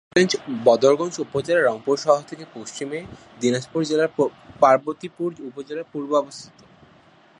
[0.65, 2.99] বদরগঞ্জ উপজেলা রংপুর শহর থেকে পশ্চিমে,
[3.41, 4.09] দিনাজপুর জেলার
[4.61, 6.57] পার্বতীপুর উপজেলার পূর্বে অবস্থিত।